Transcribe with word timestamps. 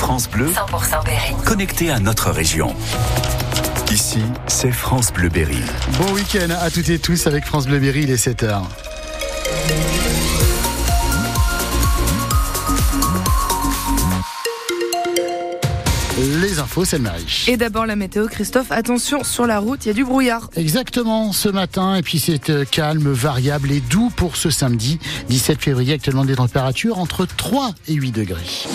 France 0.00 0.30
Bleu, 0.30 0.46
100% 0.46 1.04
Berry. 1.04 1.34
connecté 1.44 1.90
à 1.90 2.00
notre 2.00 2.30
région. 2.30 2.74
Ici, 3.92 4.22
c'est 4.46 4.72
France 4.72 5.12
Bleu 5.12 5.28
Berry. 5.28 5.60
Bon 5.98 6.10
week-end 6.14 6.48
à 6.58 6.70
toutes 6.70 6.88
et 6.88 6.98
tous 6.98 7.26
avec 7.26 7.44
France 7.44 7.66
Bleu 7.66 7.78
Berry, 7.78 8.04
il 8.04 8.10
est 8.10 8.26
7h. 8.26 8.62
Les 16.40 16.58
infos, 16.60 16.86
c'est 16.86 16.96
le 16.96 17.02
Marie. 17.02 17.44
Et 17.48 17.58
d'abord 17.58 17.84
la 17.84 17.94
météo, 17.94 18.26
Christophe, 18.26 18.72
attention 18.72 19.22
sur 19.22 19.46
la 19.46 19.58
route, 19.58 19.84
il 19.84 19.88
y 19.88 19.90
a 19.90 19.94
du 19.94 20.06
brouillard. 20.06 20.48
Exactement, 20.56 21.32
ce 21.32 21.50
matin, 21.50 21.96
et 21.96 22.02
puis 22.02 22.18
c'est 22.18 22.48
euh, 22.48 22.64
calme, 22.64 23.12
variable 23.12 23.70
et 23.70 23.80
doux 23.80 24.10
pour 24.16 24.36
ce 24.36 24.48
samedi, 24.48 24.98
17 25.28 25.60
février, 25.60 25.92
actuellement 25.92 26.24
des 26.24 26.36
températures 26.36 26.98
entre 26.98 27.26
3 27.26 27.72
et 27.88 27.94
8 27.94 28.12
degrés. 28.12 28.66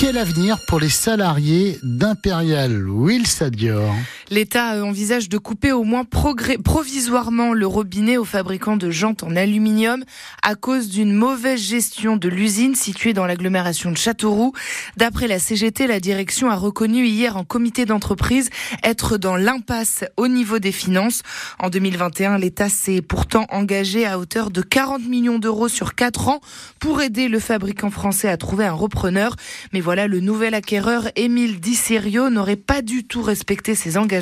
Quel 0.00 0.16
avenir 0.16 0.60
pour 0.60 0.78
les 0.78 0.90
salariés 0.90 1.80
d'Impérial 1.82 2.88
Will 2.88 3.26
Sadior 3.26 3.92
L'État 4.30 4.84
envisage 4.84 5.30
de 5.30 5.38
couper 5.38 5.72
au 5.72 5.84
moins 5.84 6.04
provisoirement 6.04 7.54
le 7.54 7.66
robinet 7.66 8.18
aux 8.18 8.26
fabricants 8.26 8.76
de 8.76 8.90
jantes 8.90 9.22
en 9.22 9.34
aluminium 9.34 10.04
à 10.42 10.54
cause 10.54 10.90
d'une 10.90 11.14
mauvaise 11.14 11.62
gestion 11.62 12.18
de 12.18 12.28
l'usine 12.28 12.74
située 12.74 13.14
dans 13.14 13.24
l'agglomération 13.24 13.90
de 13.90 13.96
Châteauroux. 13.96 14.52
D'après 14.98 15.28
la 15.28 15.38
CGT, 15.38 15.86
la 15.86 15.98
direction 15.98 16.50
a 16.50 16.56
reconnu 16.56 17.06
hier 17.06 17.38
en 17.38 17.44
comité 17.44 17.86
d'entreprise 17.86 18.50
être 18.84 19.16
dans 19.16 19.36
l'impasse 19.36 20.04
au 20.18 20.28
niveau 20.28 20.58
des 20.58 20.72
finances. 20.72 21.22
En 21.58 21.70
2021, 21.70 22.36
l'État 22.36 22.68
s'est 22.68 23.00
pourtant 23.00 23.46
engagé 23.48 24.04
à 24.04 24.18
hauteur 24.18 24.50
de 24.50 24.60
40 24.60 25.08
millions 25.08 25.38
d'euros 25.38 25.68
sur 25.68 25.94
4 25.94 26.28
ans 26.28 26.40
pour 26.80 27.00
aider 27.00 27.28
le 27.28 27.40
fabricant 27.40 27.90
français 27.90 28.28
à 28.28 28.36
trouver 28.36 28.66
un 28.66 28.72
repreneur. 28.72 29.36
Mais 29.72 29.80
voilà, 29.80 30.06
le 30.06 30.20
nouvel 30.20 30.52
acquéreur 30.52 31.08
Émile 31.16 31.60
Di 31.60 31.74
Serio 31.74 32.28
n'aurait 32.28 32.56
pas 32.56 32.82
du 32.82 33.04
tout 33.04 33.22
respecté 33.22 33.74
ses 33.74 33.96
engagements. 33.96 34.17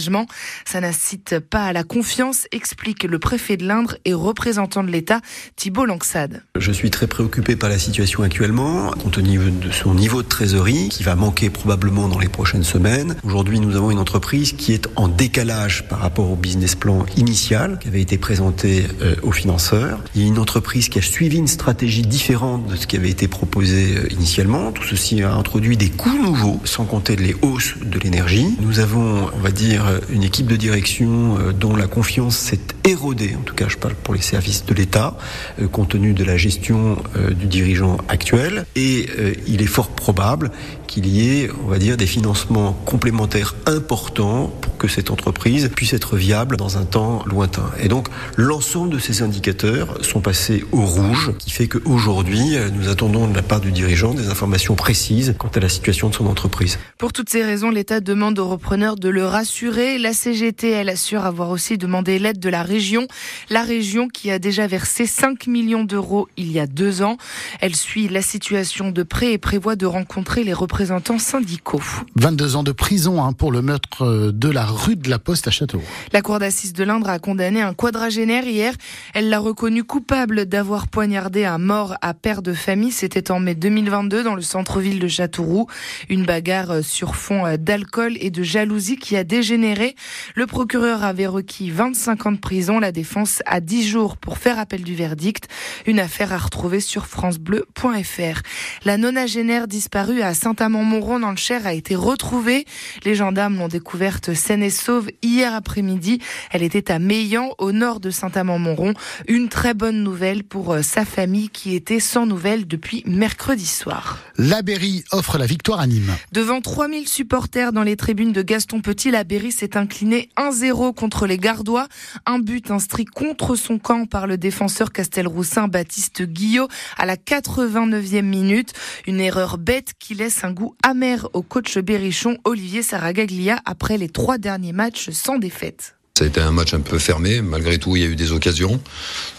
Ça 0.65 0.81
n'incite 0.81 1.39
pas 1.39 1.65
à 1.65 1.73
la 1.73 1.85
confiance, 1.85 2.47
explique 2.53 3.05
le 3.05 3.19
préfet 3.19 3.57
de 3.57 3.67
l'Indre 3.67 3.97
et 4.05 4.15
représentant 4.15 4.85
de 4.85 4.91
l'État, 4.91 5.21
Thibault 5.57 5.87
Langsade. 5.87 6.43
Je 6.59 6.73
suis 6.73 6.91
très 6.91 7.07
préoccupé 7.07 7.57
par 7.57 7.69
la 7.69 7.79
situation 7.79 8.23
actuellement, 8.23 8.91
compte 8.91 9.15
tenu 9.15 9.39
de 9.39 9.71
son 9.71 9.95
niveau 9.95 10.23
de 10.23 10.29
trésorerie, 10.29 10.89
qui 10.89 11.03
va 11.03 11.15
manquer 11.15 11.51
probablement 11.51 12.09
dans 12.09 12.19
les 12.19 12.29
prochaines 12.29 12.65
semaines. 12.65 13.17
Aujourd'hui, 13.25 13.61
nous 13.61 13.77
avons 13.77 13.91
une 13.91 13.99
entreprise 13.99 14.53
qui 14.53 14.73
est 14.73 14.89
en 14.97 15.09
décalage 15.09 15.89
par 15.89 16.01
rapport 16.01 16.31
au 16.31 16.37
business 16.37 16.75
plan 16.75 17.07
initial 17.17 17.79
qui 17.81 17.89
avait 17.89 18.01
été 18.01 18.19
présenté 18.19 18.87
euh, 19.03 19.17
aux 19.23 19.33
financeurs. 19.33 20.01
Il 20.15 20.23
y 20.23 20.25
a 20.25 20.29
une 20.29 20.39
entreprise 20.39 20.89
qui 20.89 20.99
a 20.99 21.03
suivi 21.03 21.39
une 21.39 21.47
stratégie 21.47 22.03
différente 22.03 22.67
de 22.67 22.77
ce 22.77 22.87
qui 22.87 22.97
avait 22.97 23.11
été 23.11 23.29
proposé 23.29 23.97
euh, 23.97 24.13
initialement. 24.13 24.73
Tout 24.73 24.85
ceci 24.85 25.23
a 25.23 25.33
introduit 25.33 25.77
des 25.77 25.91
coûts 25.91 26.19
nouveaux, 26.23 26.61
sans 26.65 26.85
compter 26.85 27.17
les 27.17 27.35
hausses 27.43 27.75
de 27.81 27.99
l'énergie. 27.99 28.57
Nous 28.61 28.81
avons, 28.81 29.31
on 29.35 29.41
va 29.41 29.51
dire, 29.51 29.86
une 30.11 30.23
équipe 30.23 30.47
de 30.47 30.57
direction 30.57 31.39
euh, 31.39 31.53
dont 31.53 31.77
la 31.77 31.87
confiance 31.87 32.37
s'est 32.37 32.59
érodée, 32.85 33.35
en 33.39 33.43
tout 33.43 33.55
cas 33.55 33.69
je 33.69 33.77
parle 33.77 33.95
pour 33.95 34.15
les 34.15 34.23
services 34.23 34.65
de 34.65 34.75
l'État, 34.75 35.17
euh, 35.61 35.69
compte 35.69 35.91
tenu 35.91 36.13
de 36.13 36.25
la 36.25 36.37
gestion 36.37 36.97
euh, 37.17 37.31
du 37.31 37.47
dirigeant 37.47 37.99
actuel. 38.09 38.67
Et 38.77 39.07
euh, 39.19 39.35
il 39.47 39.63
est 39.63 39.67
fort 39.67 39.89
probable 39.89 40.51
qu'il 40.87 41.07
y 41.07 41.43
ait, 41.43 41.51
on 41.65 41.69
va 41.69 41.79
dire, 41.79 41.97
des 41.97 42.07
financements 42.07 42.73
complémentaires 42.73 43.55
importants 43.67 44.53
pour 44.61 44.77
que 44.77 44.89
cette 44.89 45.11
entreprise 45.11 45.71
puisse 45.75 45.93
être 45.93 46.17
viable 46.17 46.57
dans 46.57 46.79
un 46.79 46.85
temps 46.85 47.25
lointain. 47.27 47.71
Et 47.81 47.89
donc 47.89 48.09
l'ensemble 48.37 48.95
de 48.95 48.99
ces 48.99 49.23
indicateurs 49.23 50.05
sont 50.05 50.21
passés 50.21 50.65
au 50.73 50.83
rouge, 50.83 51.33
qui 51.39 51.51
fait 51.51 51.69
qu'aujourd'hui, 51.69 52.57
nous 52.75 52.89
attendons 52.89 53.27
de 53.27 53.35
la 53.35 53.43
part 53.43 53.61
du 53.61 53.73
dirigeant 53.73 54.15
des 54.15 54.29
informations 54.29 54.75
précises 54.75 55.35
quant 55.39 55.51
à 55.55 55.61
la 55.61 55.69
situation 55.69 56.09
de 56.09 56.15
son 56.15 56.27
entreprise. 56.27 56.79
Pour 56.99 57.13
toutes 57.13 57.31
ces 57.31 57.43
raisons, 57.43 57.71
l'État 57.71 58.01
demande 58.01 58.39
aux 58.39 58.49
repreneurs 58.49 58.97
de 58.97 59.09
le 59.09 59.27
rassurer. 59.27 59.99
La 59.99 60.13
CGT, 60.13 60.71
elle 60.71 60.89
assure 60.89 61.25
avoir 61.25 61.51
aussi 61.51 61.79
demandé 61.79 62.19
l'aide 62.19 62.39
de 62.39 62.49
la 62.49 62.63
région. 62.63 63.07
La 63.51 63.63
région 63.63 64.09
qui 64.09 64.31
a 64.31 64.39
déjà 64.39 64.67
versé 64.67 65.07
5 65.07 65.47
millions 65.47 65.85
d'euros 65.85 66.29
il 66.37 66.53
y 66.53 66.61
a 66.61 66.67
deux 66.67 67.03
ans. 67.03 67.17
Elle 67.61 67.77
suit 67.77 68.09
la 68.09 68.23
situation 68.23 68.91
de 68.91 69.03
près 69.03 69.33
et 69.33 69.39
prévoit 69.39 69.77
de 69.77 69.87
rencontrer 69.87 70.45
les 70.45 70.53
représentants 70.77 71.19
syndicaux. 71.19 71.81
22 72.17 72.57
ans 72.57 72.63
de 72.63 72.71
prison 72.71 73.25
hein, 73.25 73.33
pour 73.33 73.51
le 73.51 73.63
meurtre 73.63 74.05
euh, 74.05 74.31
de 74.31 74.51
la 74.51 74.67
rue 74.67 74.95
de 74.95 75.09
la 75.09 75.19
Poste 75.19 75.49
à 75.49 75.51
Châteauroux. 75.51 75.83
La 76.13 76.21
cour 76.21 76.39
d'assises 76.39 76.75
de 76.75 76.85
l'Indre 76.85 77.09
a 77.09 77.19
condamné 77.19 77.63
un 77.63 77.73
quadragénaire 77.73 78.47
hier. 78.47 78.75
Elle 79.15 79.31
l'a 79.31 79.39
reconnu 79.39 79.85
coupable 79.85 80.45
d'avoir 80.45 80.89
poignardé 80.89 81.47
un 81.47 81.57
mort 81.57 81.95
à 82.03 82.13
père 82.13 82.43
de 82.43 82.53
famille. 82.53 82.93
C'était 82.93 83.31
en 83.31 83.41
mai 83.41 83.55
2022 83.55 84.23
dans 84.23 84.35
le 84.35 84.43
centre-ville 84.43 84.99
de 84.99 85.09
Châteauroux. 85.09 85.67
Une 86.11 86.27
bagarre 86.27 86.71
euh, 86.71 86.83
sur 86.83 87.17
fond 87.17 87.47
euh, 87.47 87.57
d'alcool 87.57 88.19
et 88.21 88.29
de 88.29 88.43
jalousie 88.43 88.99
qui 88.99 89.17
a 89.17 89.25
dégénéré. 89.25 89.97
Le 90.35 90.47
procureur 90.47 91.05
avait 91.05 91.27
requis 91.27 91.71
25 91.71 92.27
ans 92.27 92.33
de 92.33 92.37
prison. 92.37 92.81
La 92.81 92.93
défense 92.93 93.43
a 93.47 93.61
10 93.61 93.89
jours 93.89 94.19
pour 94.19 94.37
faire 94.37 94.59
appel 94.59 94.83
du 94.83 94.95
verdict. 94.95 95.49
Une 95.87 96.01
affaire 96.01 96.35
à 96.35 96.37
retrouver 96.37 96.81
sur 96.81 97.07
francebleu.fr. 97.07 98.43
La 98.85 98.99
nonagénaire 98.99 99.69
disparue 99.69 100.21
à 100.21 100.35
Saint-Amand-Montrond 100.67 101.21
dans 101.21 101.31
le 101.31 101.37
Cher 101.37 101.65
a 101.65 101.75
été 101.75 101.95
retrouvée. 101.95 102.65
Les 103.05 103.15
gendarmes 103.15 103.57
l'ont 103.57 103.69
découverte 103.69 104.35
saine 104.35 104.65
et 104.65 104.71
sauve 104.71 105.11
hier 105.23 105.55
après-midi. 105.55 106.19
Elle 106.51 106.65
était 106.65 106.91
à 106.91 106.99
Meillan, 106.99 107.51
au 107.59 107.71
nord 107.71 108.01
de 108.01 108.11
Saint-Amand-Montrond. 108.11 108.95
Une 109.29 109.49
très 109.49 109.75
bonne 109.75 110.03
nouvelle 110.03 110.43
pour 110.43 110.73
euh, 110.73 110.83
sa 110.83 111.05
famille 111.05 111.51
qui 111.51 111.77
était 111.77 112.01
sans 112.01 112.27
nouvelles 112.27 112.67
depuis 112.67 113.05
mercredi 113.07 113.65
soir. 113.65 114.19
La 114.39 114.63
Berry 114.63 115.05
offre 115.13 115.39
la 115.39 115.47
victoire 115.47 115.79
à 115.79 115.87
Nîmes. 115.87 116.13
Devant 116.33 116.61
3000 116.61 117.07
supporters 117.07 117.73
dans 117.73 117.85
les 117.85 117.95
tribunes 117.95 118.33
de 118.33 118.43
Gaston 118.43 118.81
Petit, 118.81 119.13
la 119.13 119.23
Berry 119.23 119.53
s'est 119.53 119.77
inclinée 119.77 120.31
1-0 120.37 120.95
contre 120.95 121.29
les 121.29 121.39
Gardois. 121.39 121.87
Un 122.27 122.41
but 122.41 122.73
inscrit 122.73 123.05
contre 123.05 123.55
son 123.55 123.79
camp 123.79 124.07
par 124.07 124.27
le 124.27 124.37
défenseur 124.37 124.91
castelroussin 124.91 125.69
Baptiste 125.69 126.23
Guillot 126.23 126.67
à 126.97 127.07
la 127.07 127.15
89e 127.15 128.23
minute. 128.23 128.73
Une 129.07 129.21
erreur 129.21 129.59
bête 129.59 129.93
qui 130.01 130.15
laisse 130.15 130.43
un 130.43 130.56
goût 130.57 130.75
amer 130.83 131.29
au 131.35 131.43
coach 131.43 131.77
berrichon 131.79 132.39
Olivier 132.45 132.83
Saragaglia 132.83 133.61
après 133.67 133.99
les 133.99 134.09
trois 134.09 134.39
derniers 134.39 134.73
matchs 134.73 135.11
sans 135.11 135.39
défaite. 135.39 135.97
Ça 136.19 136.25
a 136.25 136.29
été 136.29 136.41
un 136.41 136.51
match 136.51 136.73
un 136.73 136.81
peu 136.81 136.99
fermé. 136.99 137.43
Malgré 137.43 137.79
tout, 137.79 137.95
il 137.95 138.03
y 138.03 138.07
a 138.07 138.09
eu 138.09 138.17
des 138.17 138.33
occasions 138.33 138.81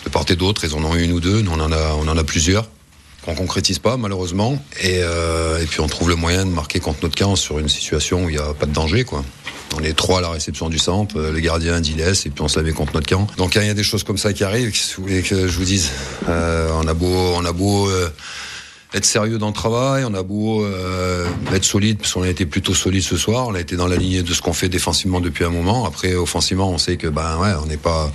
de 0.05 0.09
part 0.09 0.25
et 0.29 0.35
d'autre. 0.35 0.63
Ils 0.63 0.75
en 0.75 0.83
ont 0.83 0.95
une 0.95 1.11
ou 1.11 1.19
deux. 1.19 1.41
Nous, 1.41 1.51
on 1.51 1.59
en 1.59 2.17
a, 2.17 2.23
plusieurs 2.23 2.69
qu'on 3.25 3.33
concrétise 3.33 3.79
pas, 3.79 3.97
malheureusement. 3.97 4.63
Et, 4.83 5.00
euh, 5.01 5.59
et 5.59 5.66
puis, 5.66 5.81
on 5.81 5.88
trouve 5.88 6.09
le 6.09 6.16
moyen 6.16 6.45
de 6.45 6.51
marquer 6.51 6.79
contre 6.79 7.00
notre 7.01 7.16
camp 7.16 7.35
sur 7.35 7.57
une 7.57 7.67
situation 7.67 8.25
où 8.25 8.29
il 8.29 8.35
n'y 8.35 8.41
a 8.41 8.53
pas 8.53 8.67
de 8.67 8.73
danger, 8.73 9.03
quoi. 9.03 9.25
On 9.75 9.84
est 9.84 9.94
trois 9.94 10.19
à 10.19 10.22
la 10.22 10.29
réception 10.29 10.69
du 10.69 10.78
centre, 10.78 11.17
euh, 11.17 11.31
le 11.31 11.39
gardien 11.39 11.81
laisse, 11.81 12.28
et 12.28 12.29
puis 12.29 12.44
on 12.44 12.47
se 12.47 12.57
la 12.57 12.63
met 12.63 12.73
contre 12.73 12.94
notre 12.94 13.07
camp. 13.07 13.28
Donc, 13.38 13.55
il 13.55 13.66
y 13.66 13.69
a 13.69 13.73
des 13.73 13.84
choses 13.84 14.03
comme 14.03 14.19
ça 14.19 14.31
qui 14.31 14.44
arrivent. 14.44 14.72
Qu'est-ce 14.72 15.29
que 15.29 15.47
je 15.47 15.57
vous 15.57 15.66
dise 15.66 15.89
Euh, 16.29 16.69
On 16.75 16.88
a 16.88 16.94
beau, 16.94 17.34
on 17.35 17.44
a 17.44 17.51
beau 17.53 17.89
être 18.94 19.06
sérieux 19.06 19.38
dans 19.38 19.48
le 19.48 19.53
travail, 19.53 20.06
on 20.06 20.14
a 20.14 20.24
beau 20.24 20.64
euh, 20.64 21.28
être 21.53 21.66
solide, 21.66 21.98
parce 21.98 22.14
qu'on 22.14 22.24
a 22.24 22.30
été 22.30 22.46
plutôt 22.46 22.74
solide 22.74 23.03
ce 23.03 23.18
soir, 23.18 23.48
on 23.48 23.56
a 23.56 23.59
été 23.59 23.75
dans 23.75 23.88
la 23.88 23.98
lignée 23.98 24.24
de 24.24 24.34
ce 24.34 24.42
qu'on 24.42 24.53
fait 24.53 24.70
défensivement 24.70 25.20
depuis 25.20 25.44
un 25.44 25.50
moment. 25.50 25.86
Après, 25.86 26.16
offensivement, 26.16 26.70
on 26.70 26.78
sait 26.78 26.97
que 26.97 27.08
ben 27.08 27.38
ouais, 27.40 27.52
on 27.62 27.66
n'est 27.66 27.78
pas, 27.78 28.12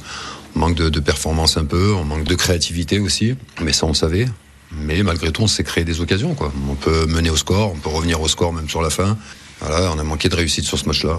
manque 0.54 0.74
de, 0.74 0.88
de 0.88 1.00
performance 1.00 1.56
un 1.56 1.64
peu, 1.64 1.94
on 1.94 2.04
manque 2.04 2.24
de 2.24 2.34
créativité 2.34 2.98
aussi, 2.98 3.34
mais 3.60 3.72
ça 3.72 3.86
on 3.86 3.90
le 3.90 3.94
savait. 3.94 4.26
Mais 4.74 5.02
malgré 5.02 5.30
tout, 5.32 5.42
on 5.42 5.46
s'est 5.46 5.64
créé 5.64 5.84
des 5.84 6.00
occasions. 6.00 6.34
Quoi. 6.34 6.52
On 6.70 6.74
peut 6.74 7.06
mener 7.06 7.30
au 7.30 7.36
score, 7.36 7.72
on 7.72 7.78
peut 7.78 7.90
revenir 7.90 8.20
au 8.22 8.28
score 8.28 8.52
même 8.52 8.68
sur 8.68 8.80
la 8.80 8.90
fin. 8.90 9.18
Voilà, 9.64 9.92
on 9.92 9.98
a 10.00 10.02
manqué 10.02 10.28
de 10.28 10.34
réussite 10.34 10.64
sur 10.64 10.76
ce 10.76 10.86
match-là. 10.86 11.18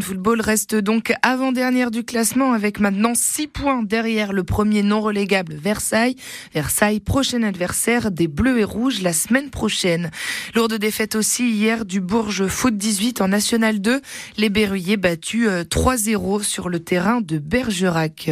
Football 0.00 0.40
reste 0.40 0.76
donc 0.76 1.12
avant-dernière 1.22 1.90
du 1.90 2.04
classement 2.04 2.52
avec 2.52 2.78
maintenant 2.78 3.14
6 3.16 3.48
points 3.48 3.82
derrière 3.82 4.32
le 4.32 4.44
premier 4.44 4.84
non 4.84 5.00
relégable 5.00 5.54
Versailles. 5.54 6.14
Versailles, 6.54 7.00
prochain 7.00 7.42
adversaire 7.42 8.12
des 8.12 8.28
Bleus 8.28 8.60
et 8.60 8.64
Rouges 8.64 9.02
la 9.02 9.12
semaine 9.12 9.50
prochaine. 9.50 10.12
Lourde 10.54 10.74
défaite 10.74 11.16
aussi 11.16 11.50
hier 11.50 11.84
du 11.84 12.00
Bourges 12.00 12.46
Foot 12.46 12.76
18 12.76 13.20
en 13.20 13.28
National 13.28 13.80
2. 13.80 14.00
Les 14.36 14.48
Berruyers 14.48 14.96
battus 14.96 15.48
euh, 15.48 15.64
3-0 15.64 16.44
sur 16.44 16.68
le 16.68 16.78
terrain 16.78 17.20
de 17.20 17.38
Bergerac. 17.38 18.30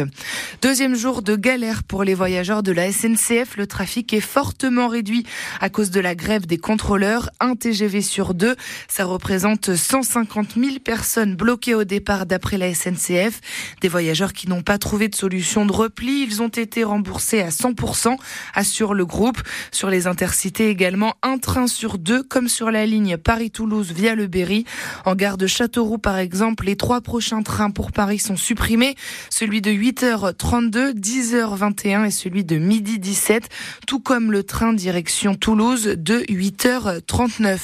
Deuxième 0.61 0.95
jour 0.95 1.21
de 1.21 1.35
galère 1.35 1.83
pour 1.83 2.05
les 2.05 2.13
voyageurs 2.13 2.63
de 2.63 2.71
la 2.71 2.89
SNCF. 2.89 3.57
Le 3.57 3.67
trafic 3.67 4.13
est 4.13 4.21
fortement 4.21 4.87
réduit 4.87 5.25
à 5.59 5.69
cause 5.69 5.91
de 5.91 5.99
la 5.99 6.15
grève 6.15 6.45
des 6.45 6.57
contrôleurs. 6.57 7.29
Un 7.41 7.55
TGV 7.55 8.01
sur 8.01 8.33
deux. 8.33 8.55
Ça 8.87 9.05
représente 9.25 9.73
150 9.73 10.49
000 10.55 10.75
personnes 10.83 11.35
bloquées 11.35 11.73
au 11.73 11.83
départ 11.83 12.27
d'après 12.27 12.59
la 12.59 12.71
SNCF. 12.75 13.41
Des 13.81 13.87
voyageurs 13.87 14.33
qui 14.33 14.47
n'ont 14.47 14.61
pas 14.61 14.77
trouvé 14.77 15.07
de 15.07 15.15
solution 15.15 15.65
de 15.65 15.71
repli. 15.71 16.21
Ils 16.21 16.43
ont 16.43 16.47
été 16.47 16.83
remboursés 16.83 17.41
à 17.41 17.49
100%, 17.49 18.17
assure 18.53 18.93
le 18.93 19.03
groupe. 19.03 19.41
Sur 19.71 19.89
les 19.89 20.05
intercités 20.05 20.69
également, 20.69 21.15
un 21.23 21.39
train 21.39 21.65
sur 21.65 21.97
deux, 21.97 22.21
comme 22.21 22.47
sur 22.47 22.69
la 22.69 22.85
ligne 22.85 23.17
Paris-Toulouse 23.17 23.93
via 23.93 24.13
le 24.13 24.27
Berry. 24.27 24.63
En 25.05 25.15
gare 25.15 25.37
de 25.37 25.47
Châteauroux, 25.47 25.97
par 25.97 26.19
exemple, 26.19 26.67
les 26.67 26.75
trois 26.75 27.01
prochains 27.01 27.41
trains 27.41 27.71
pour 27.71 27.91
Paris 27.91 28.19
sont 28.19 28.37
supprimés. 28.37 28.93
Celui 29.31 29.59
de 29.59 29.71
8h32, 29.71 30.93
10h21 30.93 32.05
et 32.05 32.11
celui 32.11 32.43
de 32.43 32.57
midi 32.57 32.99
17, 32.99 33.49
tout 33.87 33.99
comme 33.99 34.31
le 34.31 34.43
train 34.43 34.71
direction 34.71 35.33
Toulouse 35.33 35.95
de 35.97 36.19
8h39. 36.29 37.57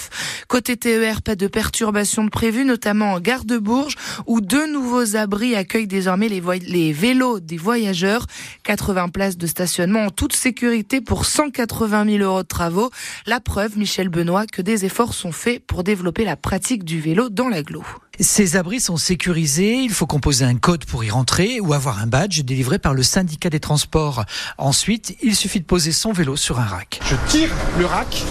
Côté 0.48 0.76
TER, 0.76 1.22
pas 1.22 1.36
de 1.36 1.41
perturbations 1.48 2.24
de 2.24 2.30
prévues, 2.30 2.66
notamment 2.66 3.14
en 3.14 3.20
gare 3.20 3.46
de 3.46 3.58
Bourges, 3.58 3.96
où 4.28 4.42
deux 4.42 4.72
nouveaux 4.72 5.16
abris 5.16 5.56
accueillent 5.56 5.88
désormais 5.88 6.30
les, 6.30 6.42
les 6.68 6.94
vélos 6.94 7.40
des 7.40 7.58
voyageurs. 7.58 8.26
80 8.64 9.10
places 9.10 9.38
de 9.38 9.48
stationnement 9.48 10.06
en 10.06 10.10
toute 10.10 10.36
sécurité 10.36 11.02
pour 11.02 11.26
180 11.26 12.06
000 12.06 12.24
euros 12.24 12.44
de 12.44 12.48
travaux. 12.48 12.92
La 13.26 13.40
preuve, 13.40 13.78
Michel 13.78 14.10
Benoît, 14.10 14.46
que 14.46 14.62
des 14.62 14.86
efforts 14.86 15.14
sont 15.14 15.32
faits 15.32 15.66
pour 15.66 15.84
développer 15.84 16.26
la 16.26 16.36
pratique 16.36 16.84
du 16.84 17.00
vélo 17.00 17.30
dans 17.30 17.50
l'agglo. 17.50 17.84
Ces 18.20 18.56
abris 18.56 18.80
sont 18.80 18.98
sécurisés, 18.98 19.78
il 19.82 19.90
faut 19.90 20.06
composer 20.06 20.46
un 20.46 20.56
code 20.56 20.86
pour 20.86 21.04
y 21.04 21.10
rentrer 21.10 21.60
ou 21.60 21.74
avoir 21.74 22.00
un 22.00 22.08
badge 22.08 22.42
délivré 22.42 22.78
par 22.78 22.94
le 22.94 23.04
syndicat 23.04 23.50
des 23.50 23.60
transports. 23.60 24.26
Ensuite, 24.58 25.18
il 25.24 25.36
suffit 25.36 25.60
de 25.60 25.66
poser 25.66 25.92
son 25.92 26.12
vélo 26.12 26.36
sur 26.36 26.60
un 26.60 26.66
rack. 26.66 27.00
Je 27.04 27.16
tire 27.32 27.50
le 27.80 27.86
rack. 27.86 28.24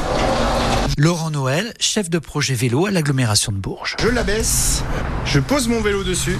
Laurent 0.98 1.30
Noël, 1.30 1.72
chef 1.80 2.10
de 2.10 2.18
projet 2.18 2.54
vélo 2.54 2.86
à 2.86 2.90
l'agglomération 2.90 3.52
de 3.52 3.58
Bourges. 3.58 3.96
Je 4.00 4.08
l'abaisse, 4.08 4.82
je 5.24 5.40
pose 5.40 5.68
mon 5.68 5.80
vélo 5.80 6.04
dessus, 6.04 6.38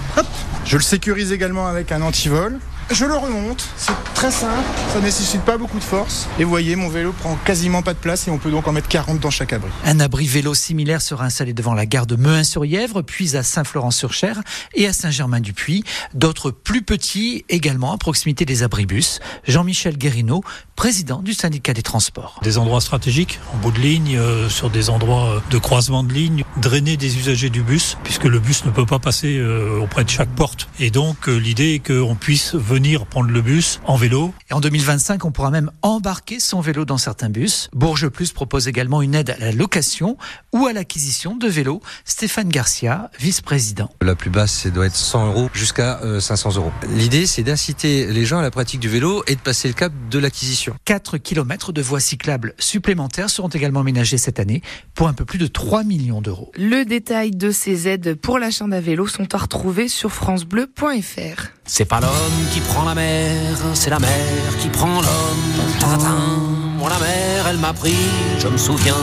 je 0.65 0.77
le 0.77 0.83
sécurise 0.83 1.33
également 1.33 1.67
avec 1.67 1.93
un 1.93 2.03
antivol. 2.03 2.59
Je 2.93 3.05
le 3.05 3.15
remonte, 3.15 3.69
c'est 3.77 3.93
très 4.15 4.33
simple, 4.33 4.67
ça 4.93 4.99
ne 4.99 5.05
nécessite 5.05 5.43
pas 5.43 5.57
beaucoup 5.57 5.79
de 5.79 5.85
force. 5.85 6.29
Et 6.41 6.45
vous 6.45 6.51
voyez, 6.51 6.75
mon 6.75 6.89
vélo 6.89 7.13
prend 7.13 7.37
quasiment 7.45 7.83
pas 7.83 7.95
de 7.95 7.99
place 8.01 8.27
et 8.27 8.33
on 8.33 8.39
peut 8.39 8.51
donc 8.51 8.67
en 8.67 8.73
mettre 8.73 8.89
40 8.89 9.21
dans 9.21 9.31
chaque 9.31 9.53
abri. 9.53 9.71
Un 9.85 10.01
abri 10.01 10.27
vélo 10.27 10.55
similaire 10.55 11.01
sera 11.01 11.25
installé 11.25 11.53
devant 11.53 11.73
la 11.73 11.87
gare 11.87 12.07
de 12.07 12.17
Mehun-sur-Yèvre, 12.17 13.03
puis 13.03 13.37
à 13.37 13.45
Saint-Florent-sur-Cher 13.45 14.41
et 14.75 14.89
à 14.89 14.93
Saint-Germain-du-Puy. 14.93 15.85
D'autres 16.15 16.51
plus 16.51 16.83
petits 16.83 17.45
également 17.49 17.93
à 17.93 17.97
proximité 17.97 18.45
des 18.45 18.65
abribus. 18.65 19.21
Jean-Michel 19.47 19.97
Guérino, 19.97 20.43
président 20.75 21.23
du 21.23 21.33
syndicat 21.33 21.73
des 21.73 21.83
transports. 21.83 22.41
Des 22.43 22.59
endroits 22.59 22.81
stratégiques, 22.81 23.39
en 23.55 23.59
bout 23.59 23.71
de 23.71 23.79
ligne, 23.79 24.17
euh, 24.17 24.49
sur 24.49 24.69
des 24.69 24.91
endroits 24.91 25.37
euh, 25.37 25.41
de 25.51 25.59
croisement 25.59 26.03
de 26.03 26.13
ligne, 26.13 26.43
drainer 26.57 26.97
des 26.97 27.19
usagers 27.19 27.51
du 27.51 27.63
bus, 27.63 27.97
puisque 28.03 28.25
le 28.25 28.41
bus 28.41 28.65
ne 28.65 28.73
peut 28.73 28.87
pas 28.87 28.99
passer 28.99 29.39
euh, 29.39 29.79
auprès 29.81 30.03
de 30.03 30.11
chaque 30.11 30.31
porte. 30.31 30.69
Et 30.81 30.91
donc 30.91 31.29
l'idée 31.29 31.75
est 31.75 31.79
qu'on 31.87 32.17
puisse 32.17 32.57
venir 32.57 32.80
prendre 33.07 33.31
le 33.31 33.43
bus 33.43 33.81
en 33.85 33.97
vélo. 33.97 34.33
Et 34.51 34.55
en 34.55 34.61
2025, 34.61 35.25
on 35.25 35.31
pourra 35.31 35.51
même 35.51 35.71
embarquer 35.83 36.41
son 36.41 36.61
vélo 36.61 36.85
dans 36.85 36.97
certains 36.99 37.29
bus. 37.29 37.69
Bourges 37.75 38.09
Plus 38.09 38.33
propose 38.33 38.69
également 38.69 39.03
une 39.03 39.15
aide 39.15 39.31
à 39.31 39.39
la 39.39 39.53
location 39.53 40.17
ou 40.53 40.67
à 40.67 40.73
l'acquisition 40.73 41.37
de 41.37 41.47
vélos. 41.47 41.83
Stéphane 42.05 42.49
Garcia, 42.49 43.11
vice-président. 43.19 43.91
La 44.01 44.15
plus 44.15 44.31
basse, 44.31 44.53
c'est 44.53 44.71
doit 44.71 44.87
être 44.87 44.97
100 44.97 45.27
euros 45.27 45.51
jusqu'à 45.53 46.01
500 46.21 46.57
euros. 46.57 46.73
L'idée, 46.89 47.27
c'est 47.27 47.43
d'inciter 47.43 48.07
les 48.07 48.25
gens 48.25 48.39
à 48.39 48.43
la 48.43 48.51
pratique 48.51 48.81
du 48.81 48.89
vélo 48.89 49.23
et 49.27 49.35
de 49.35 49.41
passer 49.41 49.69
le 49.69 49.75
cap 49.75 49.93
de 50.11 50.19
l'acquisition. 50.19 50.75
4 50.85 51.19
km 51.19 51.73
de 51.73 51.83
voies 51.83 52.01
cyclables 52.01 52.55
supplémentaires 52.59 53.31
seront 53.31 53.49
également 53.49 53.81
aménagés 53.81 54.19
cette 54.19 54.41
année 54.41 54.63
pour 54.95 55.09
un 55.09 55.13
peu 55.13 55.25
plus 55.25 55.39
de 55.39 55.47
3 55.47 55.85
millions 55.85 56.23
d'euros. 56.23 56.51
Le 56.57 56.85
détail 56.85 57.33
de 57.33 57.51
ces 57.51 57.89
aides 57.89 58.15
pour 58.15 58.39
l'achat 58.39 58.67
d'un 58.67 58.81
vélo 58.81 59.07
sont 59.07 59.35
à 59.35 59.39
retrouver 59.39 59.89
sur 59.89 60.13
francebleu.fr. 60.13 61.60
C'est 61.73 61.85
pas 61.85 62.01
l'homme 62.01 62.49
qui 62.53 62.59
prend 62.59 62.85
la 62.85 62.97
mer, 62.97 63.57
c'est 63.75 63.91
la 63.91 64.01
mer 64.01 64.11
qui 64.59 64.69
prend 64.69 65.01
l'homme. 65.01 66.77
Moi 66.77 66.91
la 66.91 66.99
mer, 66.99 67.47
elle 67.49 67.59
m'a 67.59 67.73
pris, 67.73 67.95
je 68.41 68.49
me 68.49 68.57
souviens, 68.57 68.97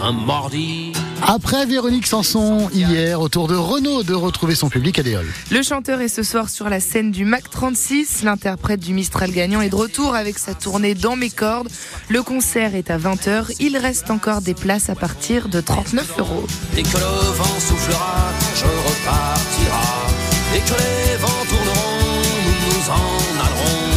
un 0.00 0.12
mordi. 0.12 0.92
Après 1.26 1.66
Véronique 1.66 2.06
Sanson, 2.06 2.70
hier, 2.72 3.20
autour 3.20 3.48
de 3.48 3.56
Renault 3.56 4.04
de 4.04 4.14
retrouver 4.14 4.54
son 4.54 4.68
public 4.68 5.00
à 5.00 5.02
Déol. 5.02 5.26
Le 5.50 5.62
chanteur 5.62 6.00
est 6.00 6.08
ce 6.08 6.22
soir 6.22 6.48
sur 6.48 6.68
la 6.68 6.78
scène 6.78 7.10
du 7.10 7.24
Mac 7.24 7.50
36. 7.50 8.22
L'interprète 8.22 8.78
du 8.78 8.94
Mistral 8.94 9.32
gagnant 9.32 9.60
est 9.60 9.70
de 9.70 9.74
retour 9.74 10.14
avec 10.14 10.38
sa 10.38 10.54
tournée 10.54 10.94
Dans 10.94 11.16
mes 11.16 11.30
cordes. 11.30 11.68
Le 12.08 12.22
concert 12.22 12.76
est 12.76 12.92
à 12.92 12.98
20h. 12.98 13.56
Il 13.58 13.76
reste 13.76 14.12
encore 14.12 14.42
des 14.42 14.54
places 14.54 14.90
à 14.90 14.94
partir 14.94 15.48
de 15.48 15.60
39 15.60 16.18
euros. 16.18 16.46
Dès 16.72 16.84
que 16.84 16.96
le 16.96 17.32
vent 17.36 17.60
soufflera, 17.60 18.30
je 18.54 18.64
repartira. 18.64 19.99
Dès 20.52 20.60
que 20.60 20.74
les 20.82 21.16
vents 21.16 21.44
tourneront, 21.48 22.22
nous 22.44 22.58
nous 22.66 22.90
en 22.90 23.44
allerons. 23.44 23.89